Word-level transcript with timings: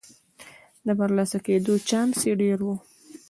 د 0.85 0.87
برلاسه 0.99 1.37
کېدو 1.45 1.73
چانس 1.89 2.17
یې 2.27 2.33
ډېر 2.41 2.59
و. 2.63 2.67